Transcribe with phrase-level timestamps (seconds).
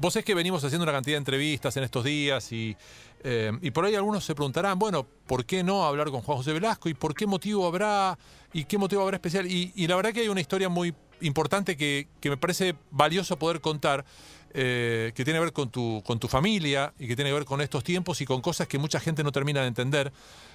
[0.00, 2.76] vos es que venimos haciendo una cantidad de entrevistas en estos días y,
[3.22, 6.52] eh, y por ahí algunos se preguntarán, bueno, ¿por qué no hablar con Juan José
[6.52, 6.88] Velasco?
[6.88, 8.18] ¿Y por qué motivo habrá?
[8.52, 9.46] ¿Y qué motivo habrá especial?
[9.46, 13.38] Y, y la verdad que hay una historia muy importante que, que me parece valioso
[13.38, 14.04] poder contar.
[14.52, 17.44] Eh, que tiene que ver con tu, con tu familia y que tiene que ver
[17.44, 20.12] con estos tiempos y con cosas que mucha gente no termina de entender.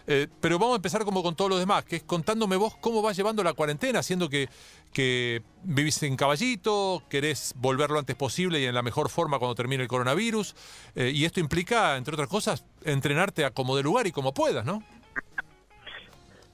[0.07, 3.01] Eh, pero vamos a empezar como con todos los demás, que es contándome vos cómo
[3.01, 4.49] vas llevando la cuarentena, siendo que,
[4.93, 9.55] que vivís en caballito, querés volver lo antes posible y en la mejor forma cuando
[9.55, 10.55] termine el coronavirus.
[10.95, 14.65] eh, y esto implica, entre otras cosas, entrenarte a como de lugar y como puedas,
[14.65, 14.83] ¿no?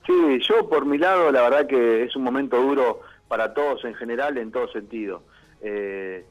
[0.05, 0.14] Sí,
[0.48, 4.38] yo por mi lado, la verdad que es un momento duro para todos en general,
[4.38, 5.23] en todo sentido.
[5.62, 6.26] Eh,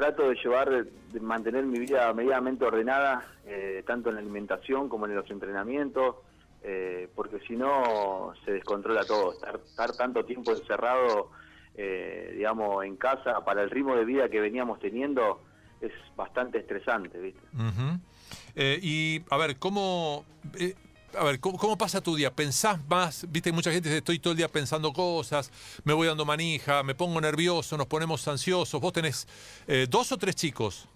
[0.00, 5.04] trato de llevar, de mantener mi vida medianamente ordenada, eh, tanto en la alimentación como
[5.04, 6.16] en los entrenamientos,
[6.62, 9.34] eh, porque si no se descontrola todo.
[9.34, 11.30] Estar, tanto tiempo encerrado,
[11.74, 15.42] eh, digamos, en casa, para el ritmo de vida que veníamos teniendo,
[15.82, 17.42] es bastante estresante, ¿viste?
[18.56, 20.24] Eh, y, a ver, ¿cómo,
[21.18, 22.30] a ver, ¿cómo, cómo pasa tu día?
[22.34, 23.26] ¿Pensás más?
[23.30, 25.50] Viste, mucha gente dice, estoy todo el día pensando cosas,
[25.84, 28.80] me voy dando manija, me pongo nervioso, nos ponemos ansiosos.
[28.80, 29.26] ¿Vos tenés
[29.66, 30.88] eh, dos o tres chicos?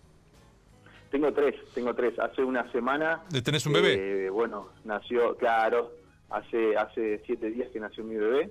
[1.10, 2.18] Tengo tres, tengo tres.
[2.18, 3.22] Hace una semana...
[3.30, 4.26] ¿De- ¿Tenés un bebé?
[4.26, 5.92] eh, bueno, nació, claro,
[6.30, 8.50] hace hace siete días que nació mi bebé.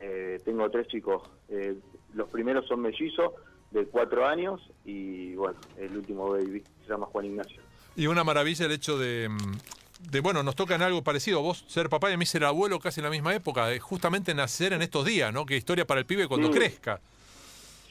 [0.00, 1.22] Eh, tengo tres chicos.
[2.14, 3.32] Los primeros son mellizos,
[3.70, 7.60] de cuatro años, y bueno, el último baby se llama Juan Ignacio.
[7.96, 9.52] Y una maravilla el hecho de, mm,
[10.10, 11.42] de, bueno, nos toca en algo parecido.
[11.42, 13.66] Vos ser papá y a mí ser abuelo casi en la misma época.
[13.66, 15.46] de justamente nacer en estos días, ¿no?
[15.46, 16.58] Qué historia para el pibe cuando Sí.
[16.58, 17.00] crezca.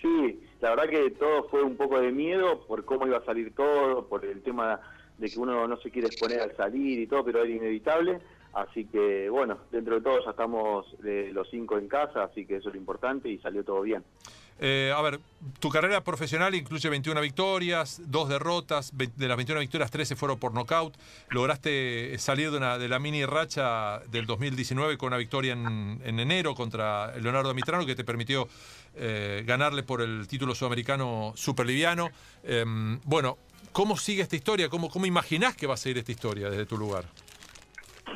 [0.01, 3.53] Sí, la verdad que todo fue un poco de miedo por cómo iba a salir
[3.55, 4.79] todo, por el tema
[5.17, 8.19] de que uno no se quiere exponer al salir y todo, pero era inevitable.
[8.53, 12.57] Así que, bueno, dentro de todo ya estamos eh, los cinco en casa, así que
[12.57, 14.03] eso es lo importante y salió todo bien.
[14.65, 15.19] Eh, a ver,
[15.59, 20.53] tu carrera profesional incluye 21 victorias, dos derrotas, de las 21 victorias 13 fueron por
[20.53, 20.95] nocaut.
[21.31, 26.17] Lograste salir de, una, de la mini racha del 2019 con una victoria en, en
[26.17, 28.47] enero contra Leonardo Mitrano que te permitió
[28.95, 32.11] eh, ganarle por el título sudamericano superliviano.
[32.43, 32.63] Eh,
[33.03, 33.39] bueno,
[33.73, 34.69] ¿cómo sigue esta historia?
[34.69, 37.03] ¿Cómo, ¿Cómo imaginás que va a seguir esta historia desde tu lugar?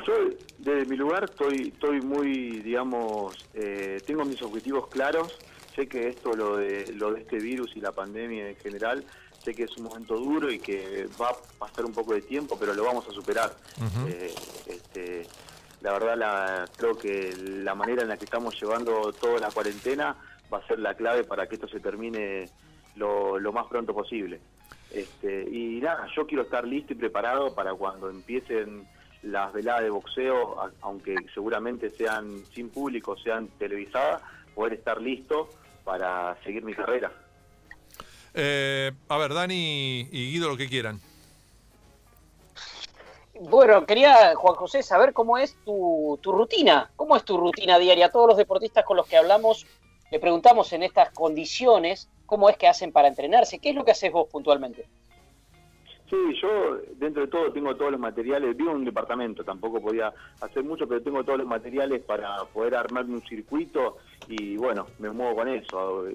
[0.06, 0.14] Yo
[0.56, 5.36] desde mi lugar estoy, estoy muy, digamos, eh, tengo mis objetivos claros.
[5.78, 9.04] Sé que esto, lo de, lo de este virus y la pandemia en general,
[9.44, 12.56] sé que es un momento duro y que va a pasar un poco de tiempo,
[12.58, 13.54] pero lo vamos a superar.
[14.08, 14.34] Eh,
[14.66, 15.24] este,
[15.80, 20.16] la verdad, la, creo que la manera en la que estamos llevando toda la cuarentena
[20.52, 22.50] va a ser la clave para que esto se termine
[22.96, 24.40] lo, lo más pronto posible.
[24.90, 28.84] Este, y nada, yo quiero estar listo y preparado para cuando empiecen
[29.22, 34.22] las veladas de boxeo, aunque seguramente sean sin público, sean televisadas,
[34.56, 35.50] poder estar listo
[35.88, 37.10] para seguir mi carrera.
[38.34, 41.00] Eh, a ver, Dani y Guido, lo que quieran.
[43.40, 46.90] Bueno, quería, Juan José, saber cómo es tu, tu rutina.
[46.94, 48.06] ¿Cómo es tu rutina diaria?
[48.06, 49.66] A todos los deportistas con los que hablamos
[50.10, 53.58] le preguntamos en estas condiciones cómo es que hacen para entrenarse.
[53.58, 54.86] ¿Qué es lo que haces vos puntualmente?
[56.08, 60.12] Sí, yo dentro de todo tengo todos los materiales, vivo en un departamento, tampoco podía
[60.40, 65.10] hacer mucho, pero tengo todos los materiales para poder armarme un circuito y bueno, me
[65.10, 66.06] muevo con eso,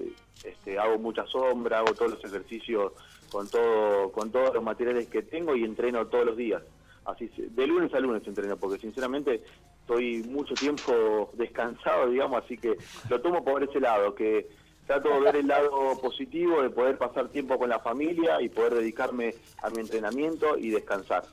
[0.42, 2.92] este, hago mucha sombra, hago todos los ejercicios
[3.30, 6.62] con todo, con todos los materiales que tengo y entreno todos los días.
[7.04, 9.42] Así de lunes a lunes entreno, porque sinceramente
[9.80, 12.76] estoy mucho tiempo descansado, digamos, así que
[13.08, 14.48] lo tomo por ese lado, que
[14.86, 18.74] trato de ver el lado positivo de poder pasar tiempo con la familia y poder
[18.74, 21.24] dedicarme a mi entrenamiento y descansar.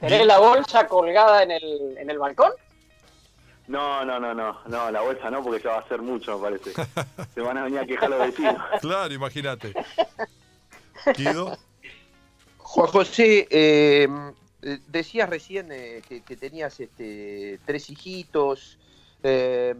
[0.00, 2.52] ¿Tenés la bolsa colgada en el, en el balcón?
[3.66, 6.42] No, no, no, no, no, la bolsa no, porque ya va a ser mucho, me
[6.50, 6.72] parece.
[7.34, 8.56] Se van a venir a quejar los vecinos.
[8.80, 9.74] Claro, imagínate.
[11.16, 11.58] Guido.
[12.58, 14.08] Juan José, eh,
[14.62, 18.78] eh, decías recién eh, que, que tenías este, tres hijitos.
[19.22, 19.74] eh,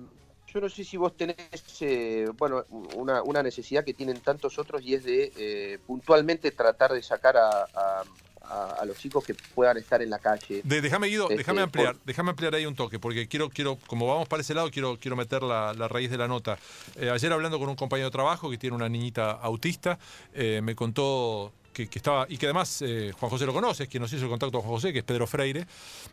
[0.52, 1.36] yo no sé si vos tenés,
[1.80, 2.64] eh, bueno,
[2.94, 7.36] una, una necesidad que tienen tantos otros y es de eh, puntualmente tratar de sacar
[7.36, 8.02] a, a-
[8.50, 10.62] a- a los chicos que puedan estar en la calle.
[10.64, 13.76] De- déjame, Guido, Este, déjame ampliar, por- déjame ampliar ahí un toque, porque quiero, quiero,
[13.86, 16.58] como vamos para ese lado, quiero, quiero meter la, la raíz de la nota.
[16.96, 19.98] Eh, ayer hablando con un compañero de trabajo que tiene una niñita autista,
[20.34, 24.00] me contó que, que estaba, y que además eh, Juan José lo conoce, es quien
[24.00, 25.66] nos hizo el contacto con Juan José, que es Pedro Freire,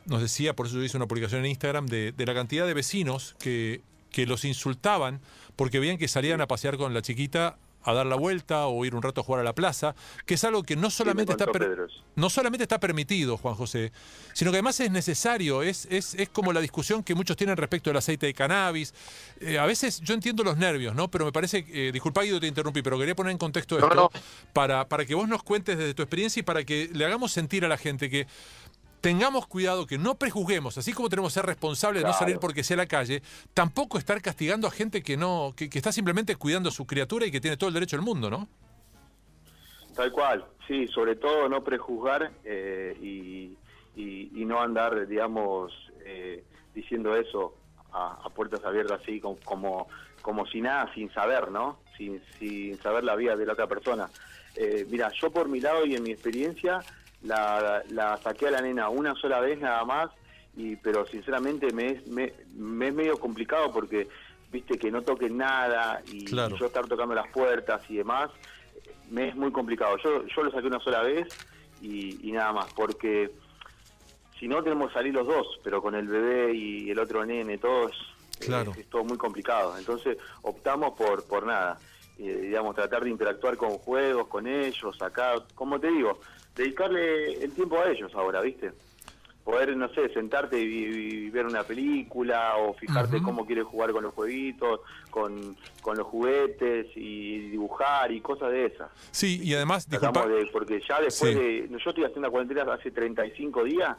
[0.05, 2.73] nos decía, por eso yo hice una publicación en Instagram, de, de la cantidad de
[2.73, 3.81] vecinos que,
[4.15, 5.19] que los insultaban
[5.57, 8.95] porque veían que salían a pasear con la chiquita a dar la vuelta o ir
[8.95, 9.93] un rato a jugar a la plaza,
[10.25, 11.45] que es algo que no solamente, está,
[12.15, 13.91] no solamente está permitido, Juan José,
[14.33, 17.91] sino que además es necesario, es, es, es como la discusión que muchos tienen respecto
[17.91, 18.93] al aceite de cannabis.
[19.39, 21.11] Eh, a veces yo entiendo los nervios, ¿no?
[21.11, 24.11] Pero me parece, eh, disculpa Guido, te interrumpí, pero quería poner en contexto esto
[24.51, 27.65] Para, para que vos nos cuentes desde tu experiencia y para que le hagamos sentir
[27.65, 28.25] a la gente que
[29.01, 32.63] tengamos cuidado, que no prejuzguemos, así como tenemos que ser responsables de no salir porque
[32.63, 33.21] sea la calle,
[33.53, 37.31] tampoco estar castigando a gente que no, que, está simplemente cuidando a su criatura y
[37.31, 38.47] que tiene todo el derecho del mundo, ¿no?
[39.95, 43.57] Tal cual, sí, sobre todo no prejuzgar eh, y,
[44.45, 46.43] no andar, digamos, eh,
[46.73, 47.55] diciendo eso
[47.91, 49.87] a, puertas abiertas así como, como,
[50.21, 51.79] como si nada, sin saber, ¿no?
[51.97, 54.07] Sin, sin saber la vida de la otra persona.
[54.55, 56.79] Eh, mira, yo por mi lado y en mi experiencia,
[57.25, 60.11] la, la saqué a la nena una sola vez nada más,
[60.55, 64.07] y pero sinceramente me es, me, es medio complicado porque,
[64.51, 68.29] viste, que no toquen nada y, yo estar tocando las puertas y demás,
[69.09, 69.97] me es muy complicado.
[69.97, 71.27] Yo, yo lo saqué una sola vez
[71.81, 73.31] y, nada más, porque
[74.39, 77.57] si no tenemos que salir los dos, pero con el bebé y el otro nene,
[77.57, 77.91] todos
[78.39, 78.71] claro.
[78.77, 79.77] es, todo muy complicado.
[79.77, 81.77] Entonces optamos por, por nada.
[82.17, 86.21] Eh, digamos, tratar de interactuar con juegos, con ellos, acá, como te digo,
[86.55, 88.71] dedicarle el tiempo a ellos ahora, ¿viste?
[89.43, 94.13] Poder, no sé, sentarte y, ver una película o fijarte cómo quieres jugar con los
[94.15, 94.79] jueguitos,
[95.11, 98.89] con, con, los juguetes y dibujar y cosas de esas.
[99.11, 100.25] Sí, y además, disculpa...
[100.51, 101.67] porque ya después de...
[101.69, 103.95] Yo estoy haciendo una cuarentena hace 35 días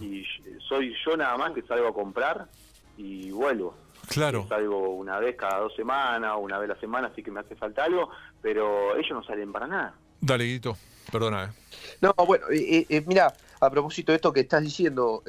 [0.00, 0.24] y
[0.68, 2.48] soy yo nada más que salgo a comprar
[2.96, 3.76] y vuelvo.
[4.08, 4.46] Claro.
[4.48, 7.40] Salgo una vez cada dos semanas o una vez a la semana, así que me
[7.40, 8.10] hace falta algo,
[8.42, 9.94] pero ellos no salen para nada.
[10.20, 10.76] Dale, Guito,
[11.10, 11.44] perdona.
[11.44, 11.96] Eh.
[12.00, 15.22] No, bueno, eh, eh, mira, a propósito de esto que estás diciendo,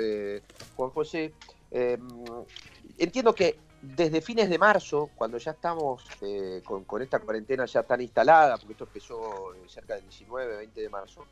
[0.76, 1.34] Juan José,
[1.72, 2.08] em,
[2.98, 6.04] entiendo que desde fines de marzo, cuando ya estamos
[6.86, 11.26] con, esta cuarentena ya tan instalada, porque esto empezó cerca del 19, 20 de marzo,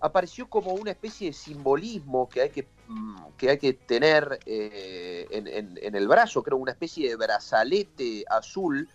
[0.00, 5.76] apareció como una especie de simbolismo que hay que, mm, que, hay que tener en,
[5.78, 8.88] en, el brazo, creo, una especie de brazalete azul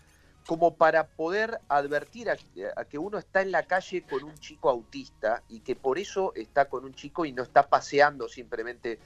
[0.45, 2.37] como para poder advertir a,
[2.85, 6.69] que uno está en la calle con un chico autista y que por eso está
[6.69, 8.99] con un chico y no está paseando simplemente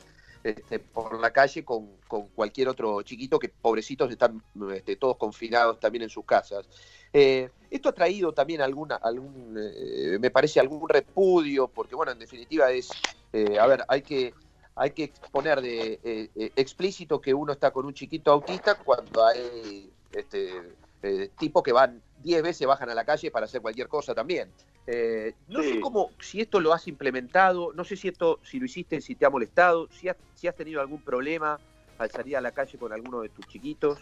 [0.44, 1.98] este, por la calle con,
[2.36, 4.42] cualquier otro chiquito que pobrecitos están
[4.74, 6.68] este, todos confinados también en sus casas.
[7.14, 12.20] Eh, esto ha traído también alguna, algún, eh, me parece algún repudio, porque bueno, en
[12.20, 12.90] definitiva es,
[13.32, 14.34] eh, a ver, hay que,
[14.76, 20.54] hay que exponer de explícito que uno está con un chiquito autista cuando hay este,
[21.02, 24.52] eh, tipos que van 10 veces bajan a la calle para hacer cualquier cosa también.
[24.86, 28.66] Eh, no sé cómo, si esto lo has implementado, no sé si esto, si lo
[28.66, 31.60] hiciste, si te ha molestado, si has, si has tenido algún problema
[31.98, 33.98] al salir a la calle con alguno de tus chiquitos.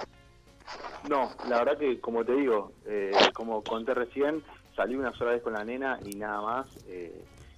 [1.09, 4.43] No, la verdad que como te digo, eh, como conté recién,
[4.75, 6.67] salí una sola vez con la nena y nada más,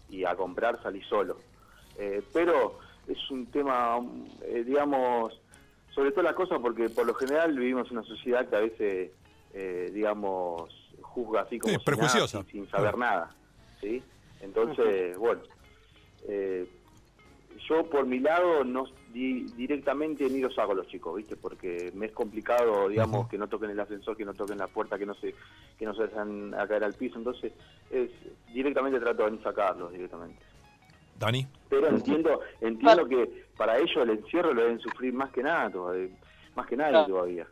[0.10, 1.38] y a comprar salí solo.
[2.34, 4.00] pero es un tema,
[4.66, 5.40] digamos,
[5.94, 9.12] sobre todo la cosa porque por lo general vivimos en una sociedad que a veces
[9.54, 10.70] eh, digamos,
[11.02, 11.74] juzga así como
[12.28, 13.30] sin, saber nada.
[13.82, 14.04] ¿sí?
[14.42, 15.42] Entonces, bueno,
[16.28, 16.68] eh,
[17.68, 21.36] yo por mi lado no directamente ni los hago los chicos, ¿viste?
[21.36, 24.98] Porque me es complicado, digamos, que no toquen el ascensor, que no toquen la puerta,
[24.98, 25.34] que no se
[25.78, 27.52] que no se dejan a caer al piso, entonces
[27.90, 28.12] es
[28.54, 30.40] directamente trato de ni sacarlos directamente.
[31.18, 31.48] Dani.
[31.70, 36.10] Pero entiendo entiendo que para ellos el encierro lo deben sufrir más que nada, todavía,
[36.56, 37.48] más que nadie todavía.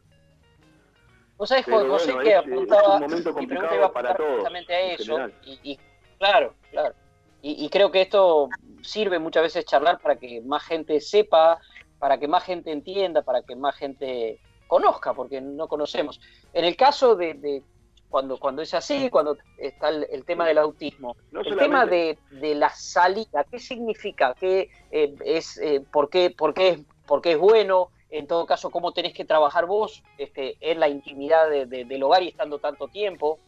[1.37, 5.79] Vos sabés, José, que apuntaba, mi pregunta iba a apuntar justamente a eso, y,
[6.17, 6.95] claro, claro.
[7.41, 8.49] Y, creo que esto
[8.81, 11.59] sirve muchas veces charlar para que más gente sepa,
[11.99, 16.19] para que más gente entienda, para que más gente conozca, porque no conocemos.
[16.51, 17.63] En el caso de,
[18.09, 23.45] cuando, cuando es así, cuando está el, tema del autismo, el tema de, la salida,
[23.49, 24.35] ¿qué significa?
[24.37, 27.89] ¿Qué, eh, es, eh, por, qué, por, qué ¿Por qué es bueno?
[28.09, 32.29] En todo caso, cómo tenés que trabajar vos este, en la intimidad del hogar y
[32.29, 33.39] estando tanto tiempo.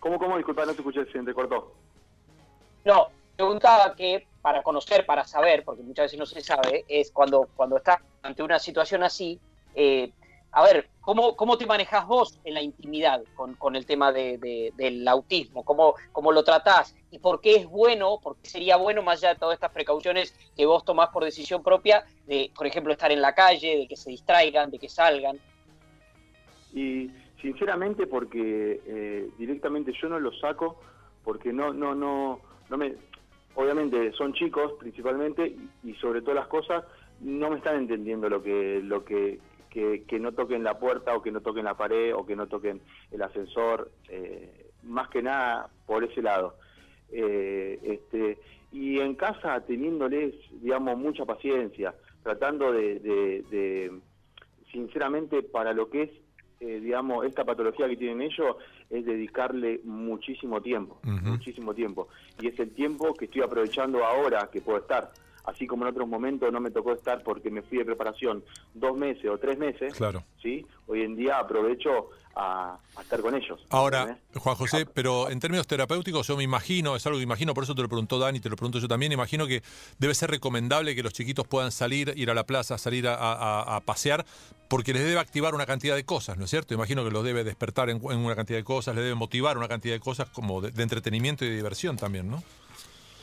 [0.00, 0.36] ¿Cómo, cómo?
[0.36, 1.74] Disculpa, no te escuché, se te cortó.
[2.84, 7.48] No, preguntaba que para conocer, para saber, porque muchas veces no se sabe, es cuando,
[7.54, 9.38] cuando estás ante una situación así,
[9.74, 10.12] eh,
[10.52, 15.64] a ver, ¿cómo, ¿cómo te manejas vos en la intimidad con, el tema del autismo?
[15.64, 16.96] ¿Cómo, ¿Cómo lo tratás?
[17.10, 20.34] ¿Y por qué es bueno, por qué sería bueno, más allá de todas estas precauciones
[20.56, 23.96] que vos tomás por decisión propia, de, por ejemplo, estar en la calle, de que
[23.96, 25.38] se distraigan, de que salgan?
[26.72, 27.10] Y
[27.42, 30.80] sinceramente porque eh, directamente yo no lo saco,
[31.24, 32.40] porque no, no, no,
[32.70, 32.94] no me...
[33.54, 36.84] Obviamente son chicos principalmente y sobre todas las cosas
[37.20, 41.22] no me están entendiendo lo que, lo que que, que no toquen la puerta o
[41.22, 45.68] que no toquen la pared o que no toquen el ascensor, eh, más que nada
[45.86, 46.56] por ese lado.
[47.10, 48.38] Eh, este,
[48.72, 54.00] y en casa teniéndoles, digamos, mucha paciencia, tratando de, de, de
[54.72, 56.10] sinceramente, para lo que es,
[56.60, 58.56] eh, digamos, esta patología que tienen ellos,
[58.90, 62.08] es dedicarle muchísimo tiempo, muchísimo tiempo.
[62.40, 65.10] Y es el tiempo que estoy aprovechando ahora que puedo estar.
[65.48, 68.98] Así como en otros momentos no me tocó estar porque me fui de preparación dos
[68.98, 70.22] meses o tres meses, Claro.
[70.42, 70.66] ¿sí?
[70.86, 73.58] Hoy en día aprovecho a, a estar con ellos.
[73.70, 74.18] Ahora.
[74.34, 77.74] Juan José, pero en términos terapéuticos yo me imagino, es algo que imagino, por eso
[77.74, 79.62] te lo preguntó Dani, te lo pregunto yo también, imagino que
[79.98, 83.76] debe ser recomendable que los chiquitos puedan salir, ir a la plaza, salir a, a-
[83.76, 84.26] a pasear,
[84.68, 86.74] porque les debe activar una cantidad de cosas, ¿no es cierto?
[86.74, 89.66] Imagino que los debe despertar en, en una cantidad de cosas, les debe motivar una
[89.66, 92.42] cantidad de cosas como de, de entretenimiento y de diversión también, ¿no?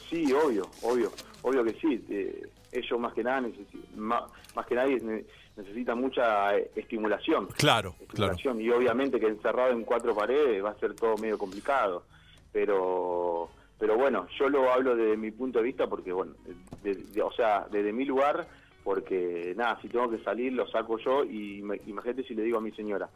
[0.09, 2.05] Sí, obvio, obvio, obvio que sí.
[2.09, 3.47] Eh, ellos más que nada,
[3.95, 7.47] más, más que nadie ne- necesitan mucha eh, estimulación.
[7.57, 8.33] Claro, claro.
[8.33, 8.61] estimulación.
[8.61, 12.05] Y obviamente que encerrado en cuatro paredes va a ser todo medio complicado.
[12.51, 16.33] Pero pero bueno, yo lo hablo desde mi punto de vista porque, bueno,
[16.81, 18.47] de- de- o sea, desde mi lugar,
[18.83, 22.57] porque nada, si tengo que salir lo saco yo y me- imagínate si le digo
[22.57, 23.09] a mi señora.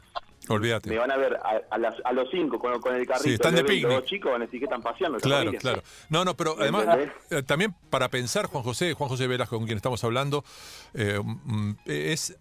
[0.50, 0.90] Olvídate.
[0.90, 3.24] Me van a ver a, a las- a los cinco con, con el carrito.
[3.24, 3.90] Sí, están de los picnic.
[3.92, 5.18] dos chicos van a decir que están paseando.
[5.20, 5.82] Claro, claro.
[6.10, 7.12] No, no, pero ¿Me además, entendés?
[7.30, 10.44] eh, también para pensar, Juan José, Juan José Velasco, con quien estamos hablando,
[10.94, 12.36] eh, mm, es,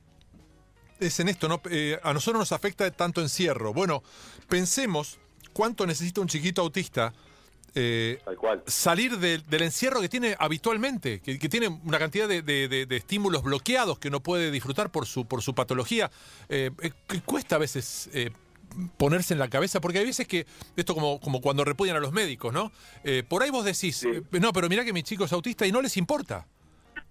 [1.01, 1.61] es en esto, ¿no?
[1.71, 3.73] Eh, a nosotros nos afecta tanto encierro.
[3.73, 4.03] Bueno,
[4.49, 5.19] pensemos
[5.53, 7.13] cuánto necesita un chiquito autista
[7.75, 8.63] eh, Tal cual.
[8.67, 12.87] salir del- del encierro que tiene habitualmente, que, que tiene una cantidad de, de- de-
[12.87, 16.11] de estímulos bloqueados que no puede disfrutar por su, por su patología,
[16.49, 18.31] eh, eh, que cuesta a veces eh,
[18.97, 20.47] ponerse en la cabeza, porque hay veces que,
[20.77, 22.71] esto como, como cuando repudian a los médicos, ¿no?
[23.05, 24.09] Eh, por ahí vos decís, Sí.
[24.33, 26.47] no, pero mirá que mi chico es autista y no les importa.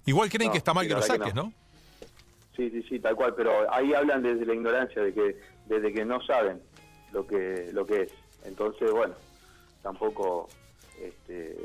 [0.05, 1.43] Igual creen No, que está mal que lo que saques, no.
[1.43, 1.53] ¿no?
[2.55, 6.05] Sí, sí, sí, tal cual, pero ahí hablan desde la ignorancia, de que desde que
[6.05, 6.59] no saben
[7.11, 8.11] lo que lo que es.
[8.45, 9.13] Entonces, bueno,
[9.87, 10.49] tampoco
[11.01, 11.55] este,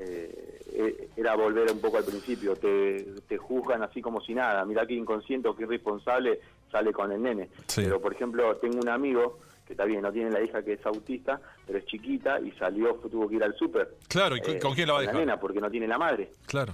[0.00, 4.64] eh, eh, era volver un poco al principio, te, te juzgan así como si nada,
[4.64, 6.40] mirá qué inconsciente o qué irresponsable
[6.72, 7.48] sale con el nene.
[7.68, 7.82] Sí.
[7.84, 10.84] Pero, por ejemplo, tengo un amigo que está bien, no tiene la hija que es
[10.86, 13.94] autista, pero es chiquita y salió, tuvo que ir al súper.
[14.08, 15.20] Claro, ¿y con- eh, con quién la va a con dejar?
[15.26, 16.72] nena, porque no tiene la madre, Claro.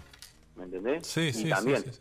[0.56, 1.06] ¿me entendés?
[1.06, 1.82] Sí, y sí, sí, también.
[1.82, 2.00] sí, sí.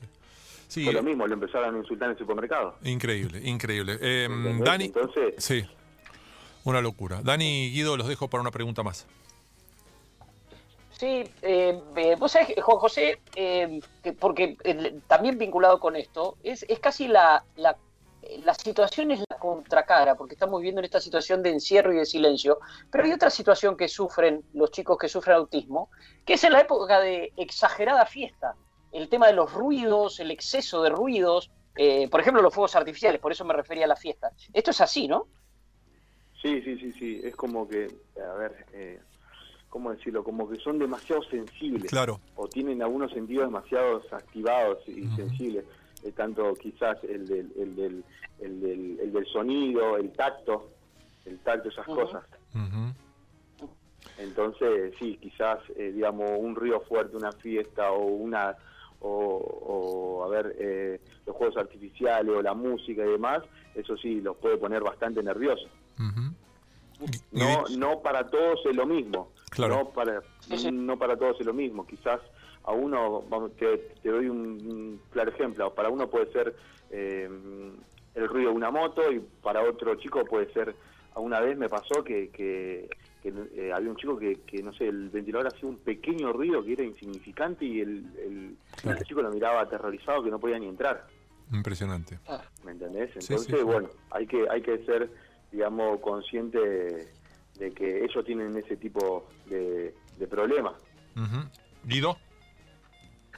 [0.70, 2.76] Sí, Fue lo mismo, lo empezaron a insultar en el supermercado.
[2.86, 3.98] Increíble, increíble.
[4.00, 4.64] Eh, ¿Entendés?
[4.64, 5.66] Dani, Entonces, sí,
[6.64, 7.22] una locura.
[7.24, 9.06] Dani y Guido, los dejo para una pregunta más.
[10.92, 16.38] Sí, eh, eh, vos sabés, Juan José, eh, que- porque eh, también vinculado con esto,
[16.44, 17.76] es, es casi la, la,
[18.44, 22.06] la situación es la contracara, porque estamos viviendo en esta situación de encierro y de
[22.06, 22.60] silencio,
[22.92, 25.90] pero hay otra situación que sufren los chicos que sufren autismo,
[26.24, 28.54] que es en la época de exagerada fiesta,
[28.92, 33.20] el tema de los ruidos, el exceso de ruidos, eh, por ejemplo los fuegos artificiales,
[33.20, 34.32] por eso me refería a la fiesta.
[34.54, 35.26] Esto es así, ¿no?
[36.42, 39.00] Sí, sí, sí, sí, es como que, a ver, eh,
[39.70, 40.24] ¿cómo decirlo?
[40.24, 41.90] Como que son demasiado sensibles.
[41.90, 42.20] Claro.
[42.36, 45.66] O tienen algunos sentidos demasiado activados y sensibles.
[46.04, 48.04] Eh, tanto quizás el del, el, del,
[48.40, 50.72] el, del, el del sonido, el tacto,
[51.26, 52.24] el tacto, esas cosas.
[52.56, 53.70] Ujú.
[54.18, 58.56] Entonces, sí, quizás, eh, digamos, un río fuerte, una fiesta o una,
[59.00, 63.42] o, o, a ver, eh, los juegos artificiales o la música y demás,
[63.76, 65.72] eso sí, los puede poner bastante nerviosos.
[66.00, 66.31] Ujú.
[67.32, 69.32] No, no para todos es lo mismo.
[69.50, 69.76] Claro.
[69.76, 70.22] No para,
[70.72, 71.86] no para todos es lo mismo.
[71.86, 72.20] Quizás
[72.64, 76.56] a uno, vamos, te, te doy un, claro ejemplo, para uno puede ser
[76.92, 77.30] eh,
[78.16, 80.76] el ruido de una moto y para otro chico puede ser,
[81.16, 82.90] una vez me pasó que, que,
[83.24, 86.64] que, eh, había un chico que, que, no sé, el ventilador hacía un pequeño ruido
[86.64, 88.98] que era insignificante y el, el, Claro.
[89.00, 91.06] el chico lo miraba aterrorizado que no podía ni entrar.
[91.52, 92.18] Impresionante.
[92.64, 93.12] ¿Me entendés?
[93.12, 93.64] Sí, Entonces, sí, sí.
[93.64, 95.10] bueno, hay que hay que ser,
[95.52, 97.08] digamos, consciente de,
[97.60, 100.74] de que ellos tienen ese tipo de, de problemas.
[101.84, 102.18] Guido.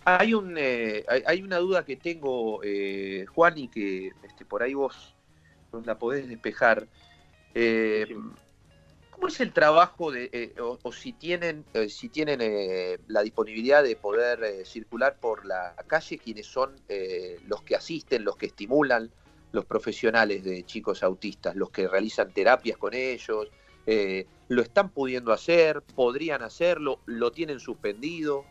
[0.06, 4.62] Hay, un, eh, hay, hay una duda que tengo, eh, Juan, y que este, por
[4.62, 5.16] ahí vos
[5.86, 6.88] la podés despejar.
[7.54, 8.16] Eh, Sí.
[9.12, 13.22] ¿Cómo es el trabajo de, eh, o, o si tienen, eh, si tienen eh, la
[13.22, 18.36] disponibilidad de poder eh, circular por la calle, quienes son eh, los que asisten, los
[18.36, 19.12] que estimulan,
[19.54, 23.50] los profesionales de chicos autistas, los que realizan terapias con ellos?
[23.86, 25.84] Eh, ¿Lo están pudiendo hacer?
[25.96, 27.00] ¿Podrían hacerlo?
[27.06, 28.46] ¿Lo tienen suspendido?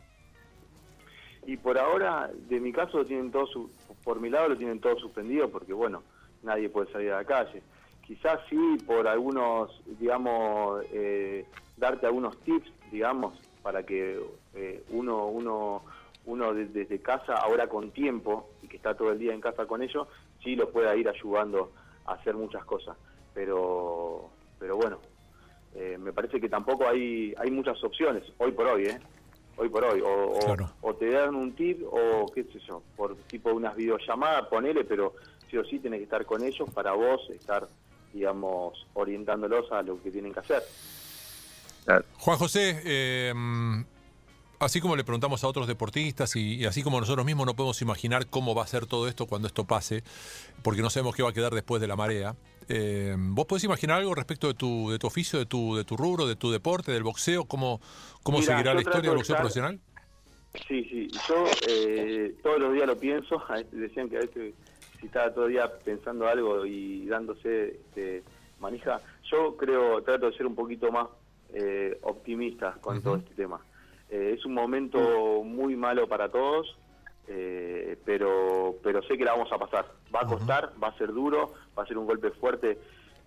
[1.45, 3.71] Y por ahora, de mi caso, lo tienen todo su-
[4.05, 6.05] por mi lado lo tienen todo suspendido porque, bueno,
[6.43, 7.63] nadie puede salir a la calle.
[8.01, 8.57] Quizás sí,
[8.87, 14.21] por algunos, digamos, eh, darte algunos tips, digamos, para que
[14.55, 15.85] eh, uno, uno,
[16.27, 19.67] uno de- desde casa, ahora con tiempo, y que está todo el día en casa
[19.67, 20.07] con ellos,
[20.43, 21.73] sí lo pueda ir ayudando
[22.07, 22.97] a hacer muchas cosas.
[23.35, 24.99] Pero, pero bueno,
[25.75, 29.01] eh, me parece que tampoco hay, hay muchas opciones, hoy por hoy, ¿eh?
[29.57, 30.01] Hoy por hoy.
[30.01, 30.39] O,
[30.81, 35.15] o, te dan un tip o qué sé yo, por tipo unas videollamadas, ponele, pero
[35.51, 37.67] sí o sí tienes que estar con ellos para vos estar,
[38.13, 40.63] digamos, orientándolos a lo que tienen que hacer.
[42.19, 43.35] Juan José, eh,
[44.63, 48.27] así como le preguntamos a otros deportistas y, así como nosotros mismos no podemos imaginar
[48.27, 50.03] cómo va a ser todo esto cuando esto pase,
[50.63, 52.37] porque no sabemos qué va a quedar después de la marea.
[52.69, 55.97] Eh, ¿Vos podés imaginar algo respecto de tu, de tu oficio, de tu, de tu
[55.97, 57.45] rubro, de tu deporte, del boxeo?
[57.45, 57.81] ¿Cómo,
[58.23, 59.81] cómo seguirá la historia del boxeo profesional?
[60.69, 61.09] Sí, sí.
[61.29, 63.43] Yo eh, todos los días lo pienso.
[63.73, 64.55] Decían que a veces
[65.01, 68.23] si estaba todo el día pensando algo y dándose este,
[68.61, 69.01] manija.
[69.31, 71.09] Yo creo, trato de ser un poquito más
[71.53, 73.61] eh, optimista con todo este tema.
[74.13, 76.77] Eh, es un momento muy malo para todos,
[77.29, 79.87] eh, pero, pero sé que la vamos a pasar.
[80.15, 82.79] Va a costar, va a ser duro, va a ser un golpe fuerte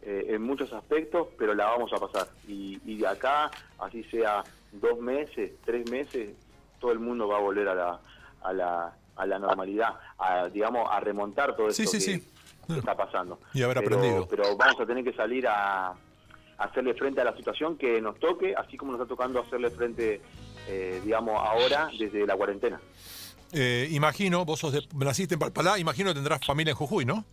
[0.04, 2.28] eh, en muchos aspectos, pero la vamos a pasar.
[2.48, 3.50] Y, de acá,
[3.80, 6.36] así sea dos meses, tres meses,
[6.80, 8.00] todo el mundo va a volver a la,
[8.44, 13.40] a la, a la normalidad, a, digamos, a remontar todo esto que, está pasando.
[13.56, 14.28] Y haber aprendido.
[14.28, 15.96] Pero vamos a tener que salir a
[16.60, 20.22] hacerle frente a la situación que nos toque, así como nos está tocando hacerle frente
[20.68, 22.80] eh, digamos, ahora desde la cuarentena.
[23.52, 27.26] Eh, imagino, vos sos de, naciste en Palpalá, imagino que tendrás familia en Jujuy, ¿no?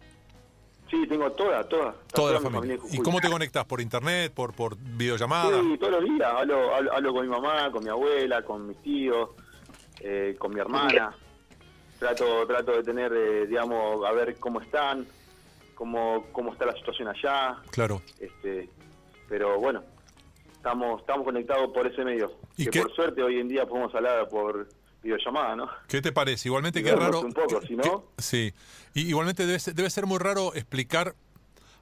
[0.91, 1.95] Sí, tengo toda, toda.
[2.12, 2.79] Toda, la familia.
[2.91, 3.65] ¿Y cómo te conectás?
[3.65, 4.31] ¿Por internet?
[4.35, 5.61] ¿Por, por videollamada?
[5.61, 6.31] Sí, todos los días.
[6.31, 9.31] Hablo, hablo, con mi mamá, con mi abuela, con mis tíos,
[10.01, 11.17] eh, con mi hermana.
[11.99, 15.07] Trato, trato de tener, digamos, a ver cómo están,
[15.75, 17.57] cómo, cómo está la situación allá.
[17.71, 18.03] Claro.
[18.21, 18.69] Este,
[19.31, 19.83] pero bueno,
[20.62, 22.33] estamos estamos conectados por ese medio.
[22.57, 24.69] ¿Y que por suerte hoy en día podemos hablar por
[25.02, 25.69] videollamada, ¿no?
[25.88, 26.49] ¿Qué te parece?
[26.49, 27.21] Igualmente que raro.
[27.21, 28.04] Un poco, si no.
[28.16, 28.52] sí.
[28.95, 31.16] Y igualmente debe ser, debe ser muy raro explicar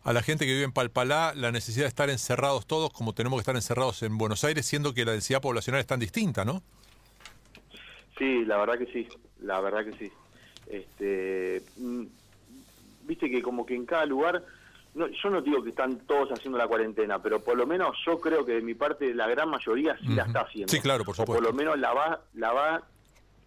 [0.02, 3.37] a la gente que vive en Palpalá la necesidad de estar encerrados todos como tenemos
[3.37, 6.62] que estar encerrados en Buenos Aires, siendo que la densidad poblacional es tan distinta, ¿no?
[8.16, 9.08] Sí, la verdad que sí,
[9.40, 10.10] la verdad que sí.
[10.68, 12.04] Este, mm,
[13.02, 14.42] viste que como que en cada lugar
[15.00, 18.21] no, yo no digo que están todos haciendo la cuarentena, pero por lo menos yo
[18.21, 20.71] creo que de mi parte la gran mayoría sí la está haciendo.
[20.71, 21.42] Sí, claro, por supuesto.
[21.42, 22.82] por lo menos la va, la va,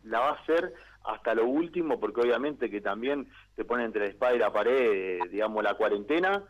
[0.04, 4.08] la va a hacer hasta lo último, porque obviamente que también te pone entre la
[4.08, 6.44] espada y la pared, digamos, la cuarentena,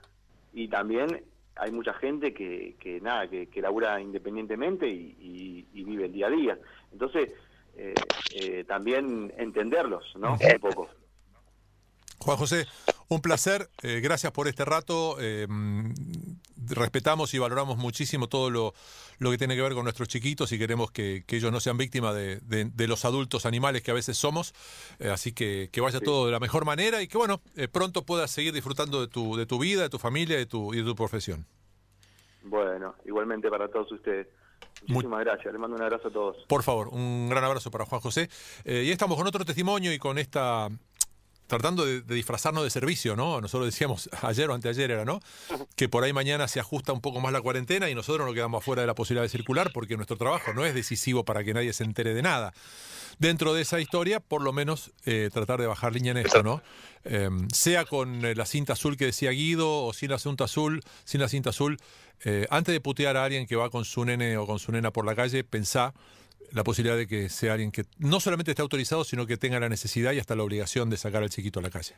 [0.54, 1.24] y también
[1.56, 6.30] hay mucha gente que, que nada, que, que labura independientemente y, vive el día a
[6.30, 6.58] día.
[6.92, 7.30] Entonces,
[7.76, 7.94] eh,
[8.36, 10.34] eh, también entenderlos, ¿no?
[10.34, 10.88] Un poco.
[12.20, 12.68] Juan José,
[13.08, 15.18] un placer, eh, gracias por este rato.
[15.20, 15.48] Eh,
[16.68, 18.74] respetamos y valoramos muchísimo todo lo,
[19.32, 22.88] que tiene que ver con nuestros chiquitos y queremos que, ellos no sean víctimas de,
[22.88, 24.54] los adultos animales que a veces somos.
[25.00, 28.32] Eh, así que que vaya todo de la mejor manera y que bueno, pronto puedas
[28.32, 30.96] seguir disfrutando de tu, de tu vida, de tu familia de tu, y de tu
[30.96, 31.46] profesión.
[32.44, 34.28] Bueno, igualmente para todos ustedes.
[34.88, 36.38] Muchísimas gracias, les mando un abrazo a todos.
[36.48, 38.30] Por favor, un gran abrazo para Juan José.
[38.66, 40.70] y estamos con otro testimonio y con esta
[41.60, 43.40] tratando de, disfrazarnos de servicio, ¿no?
[43.42, 45.20] Nosotros decíamos ayer o anteayer era, ¿no?
[45.76, 48.64] Que por ahí mañana se ajusta un poco más la cuarentena y nosotros nos quedamos
[48.64, 51.74] afuera de la posibilidad de circular porque nuestro trabajo no es decisivo para que nadie
[51.74, 52.54] se entere de nada.
[53.20, 56.64] Dentro de esa historia, por lo menos eh, tratar de bajar línea en esto, ¿no?
[57.06, 60.82] Em, sea con eh, la cinta azul que decía Guido o sin la cinta azul,
[61.04, 61.78] sin la cinta azul,
[62.24, 64.92] eh, antes de putear a alguien que va con su nene o con su nena
[64.92, 65.94] por la calle, pensá
[66.54, 69.70] la posibilidad de que sea alguien que no solamente esté autorizado, sino que tenga la
[69.70, 71.96] necesidad y hasta la obligación de sacar al chiquito a la calle.